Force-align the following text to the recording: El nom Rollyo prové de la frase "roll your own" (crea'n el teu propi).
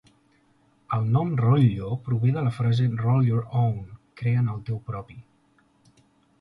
El 0.95 1.03
nom 1.17 1.35
Rollyo 1.41 1.91
prové 2.07 2.33
de 2.39 2.43
la 2.47 2.55
frase 2.57 2.89
"roll 3.03 3.29
your 3.29 3.45
own" 3.67 3.79
(crea'n 4.23 4.53
el 4.57 4.67
teu 4.71 4.85
propi). 4.93 5.23